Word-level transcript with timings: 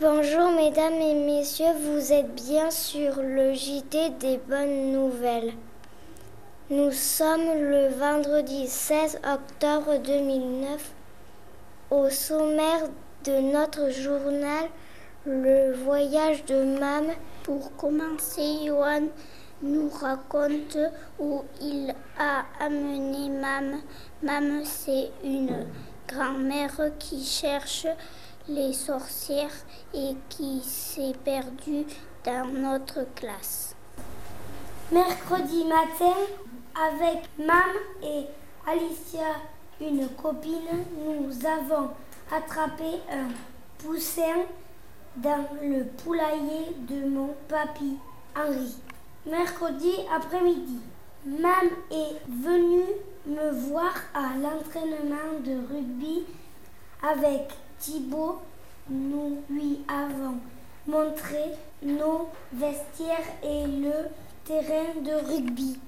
Bonjour 0.00 0.50
mesdames 0.52 0.94
et 0.94 1.12
messieurs, 1.12 1.74
vous 1.78 2.10
êtes 2.10 2.34
bien 2.34 2.70
sur 2.70 3.20
le 3.20 3.52
JT 3.52 4.08
des 4.18 4.38
bonnes 4.48 4.92
nouvelles. 4.92 5.52
Nous 6.70 6.90
sommes 6.90 7.52
le 7.52 7.88
vendredi 7.88 8.66
16 8.66 9.20
octobre 9.30 9.98
2009. 9.98 10.92
Au 11.90 12.08
sommaire 12.08 12.88
de 13.24 13.52
notre 13.52 13.90
journal, 13.90 14.70
le 15.26 15.74
voyage 15.74 16.46
de 16.46 16.78
Mam. 16.78 17.08
Pour 17.42 17.76
commencer, 17.76 18.64
Johan 18.64 19.02
nous 19.62 19.90
raconte 19.90 20.78
où 21.18 21.42
il 21.60 21.94
a 22.18 22.44
amené 22.58 23.28
Mam. 23.28 23.82
Mam, 24.22 24.64
c'est 24.64 25.10
une 25.22 25.66
grand-mère 26.08 26.90
qui 26.98 27.22
cherche 27.22 27.86
les 28.50 28.72
sorcières 28.72 29.64
et 29.94 30.16
qui 30.28 30.60
s'est 30.62 31.14
perdue 31.24 31.86
dans 32.24 32.48
notre 32.48 33.06
classe. 33.14 33.76
Mercredi 34.90 35.64
matin, 35.64 36.16
avec 36.74 37.22
Mam 37.38 37.72
et 38.02 38.24
Alicia, 38.66 39.36
une 39.80 40.08
copine, 40.08 40.84
nous 40.98 41.30
avons 41.46 41.90
attrapé 42.30 43.00
un 43.10 43.28
poussin 43.78 44.44
dans 45.16 45.46
le 45.62 45.84
poulailler 45.84 46.74
de 46.88 47.08
mon 47.08 47.34
papy 47.48 47.96
Henri. 48.36 48.74
Mercredi 49.26 49.92
après-midi, 50.14 50.80
Mam 51.24 51.68
est 51.90 52.16
venue 52.28 52.88
me 53.26 53.50
voir 53.68 53.92
à 54.12 54.36
l'entraînement 54.38 55.38
de 55.44 55.52
rugby 55.72 56.24
avec 57.02 57.50
Thibaut. 57.80 58.38
Nous 58.88 59.38
lui 59.48 59.80
avons 59.88 60.36
montré 60.86 61.52
nos 61.82 62.28
vestiaires 62.52 63.26
et 63.42 63.66
le 63.66 64.08
terrain 64.44 64.94
de 65.00 65.32
rugby. 65.32 65.78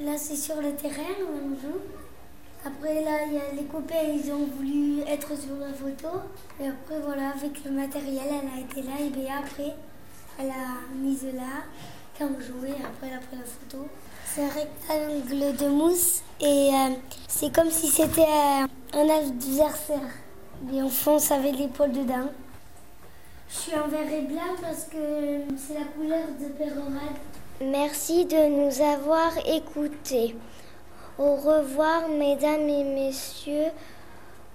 Là, 0.00 0.16
c'est 0.16 0.36
sur 0.36 0.56
le 0.56 0.72
terrain 0.74 1.14
où 1.20 1.46
on 1.46 1.50
joue. 1.50 1.80
Après, 2.64 3.04
là, 3.04 3.10
les 3.54 3.64
copains, 3.64 4.04
ils 4.14 4.32
ont 4.32 4.46
voulu 4.56 5.00
être 5.00 5.36
sur 5.38 5.56
la 5.56 5.72
photo. 5.72 6.08
Et 6.60 6.68
après, 6.68 7.00
voilà, 7.04 7.30
avec 7.30 7.64
le 7.64 7.72
matériel, 7.72 8.24
elle 8.28 8.58
a 8.58 8.60
été 8.60 8.82
là. 8.82 8.92
Et 9.00 9.30
après, 9.30 9.74
elle 10.38 10.50
a 10.50 10.94
mis 10.96 11.18
là. 11.34 11.64
Quand 12.18 12.26
on 12.26 12.40
jouait, 12.40 12.76
après, 12.76 13.08
elle 13.08 13.14
a 13.14 13.18
pris 13.18 13.36
la 13.36 13.44
photo. 13.44 13.88
C'est 14.24 14.44
un 14.44 14.48
rectangle 14.48 15.56
de 15.56 15.68
mousse. 15.68 16.22
Et 16.40 16.70
euh, 16.72 16.94
c'est 17.28 17.52
comme 17.52 17.70
si 17.70 17.88
c'était 17.88 18.22
euh, 18.22 18.66
un 18.94 19.08
adversaire. 19.08 20.21
On 20.70 20.88
fonce 20.88 21.30
avec 21.30 21.58
l'épaule 21.58 21.92
dedans. 21.92 22.28
Je 23.48 23.54
suis 23.54 23.74
en 23.74 23.88
vert 23.88 24.10
et 24.12 24.22
blanc 24.22 24.54
parce 24.60 24.84
que 24.84 24.96
c'est 25.56 25.74
la 25.74 25.84
couleur 25.84 26.26
de 26.40 26.48
Pérorade. 26.48 27.18
Merci 27.60 28.24
de 28.26 28.48
nous 28.48 28.80
avoir 28.82 29.32
écoutés. 29.46 30.36
Au 31.18 31.34
revoir, 31.34 32.08
mesdames 32.08 32.68
et 32.68 32.84
messieurs. 32.84 33.70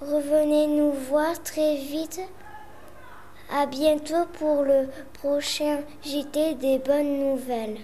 Revenez 0.00 0.66
nous 0.66 0.92
voir 0.92 1.40
très 1.42 1.76
vite. 1.76 2.20
À 3.52 3.66
bientôt 3.66 4.26
pour 4.38 4.62
le 4.62 4.88
prochain 5.14 5.80
JT 6.04 6.54
des 6.54 6.78
bonnes 6.78 7.30
nouvelles. 7.30 7.78